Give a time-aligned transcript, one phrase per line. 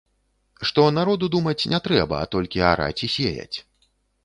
[0.69, 3.57] Што народу думаць не трэба, а толькі араць і сеяць.